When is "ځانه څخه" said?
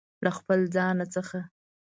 0.75-1.39